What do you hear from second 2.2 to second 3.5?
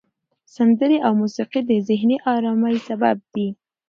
آرامۍ سبب دي.